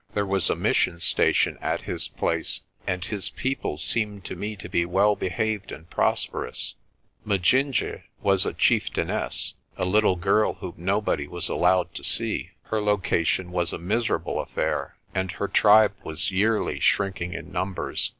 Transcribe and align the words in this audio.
There 0.15 0.25
was 0.25 0.49
a 0.49 0.55
mission 0.55 0.99
station 0.99 1.59
at 1.61 1.81
his 1.81 2.07
place, 2.07 2.61
and 2.87 3.05
his 3.05 3.29
people 3.29 3.77
seemed 3.77 4.23
to 4.25 4.35
me 4.35 4.55
to 4.55 4.67
be 4.67 4.83
well 4.83 5.15
behaved 5.15 5.71
and 5.71 5.87
prosperous. 5.91 6.73
Majinje 7.23 8.01
was 8.19 8.43
a 8.43 8.53
chief 8.53 8.89
tainess, 8.91 9.53
a 9.77 9.85
little 9.85 10.15
girl 10.15 10.55
whom 10.55 10.73
nobody 10.75 11.27
was 11.27 11.49
allowed 11.49 11.93
to 11.93 12.03
see. 12.03 12.49
Her 12.63 12.81
location 12.81 13.51
was 13.51 13.71
a 13.73 13.77
miserable 13.77 14.39
affair, 14.39 14.97
and 15.13 15.33
her 15.33 15.47
tribe 15.47 15.93
was 16.03 16.31
yearly 16.31 16.79
shrinking 16.79 17.35
in 17.35 17.51
numbers. 17.51 18.09